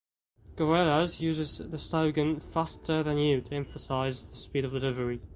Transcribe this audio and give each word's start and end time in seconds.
Gorillas 0.55 1.19
uses 1.21 1.59
the 1.59 1.77
slogan 1.77 2.39
"faster 2.39 3.03
than 3.03 3.19
you" 3.19 3.39
to 3.41 3.53
emphasize 3.53 4.23
the 4.23 4.35
speed 4.35 4.65
of 4.65 4.71
delivery. 4.71 5.21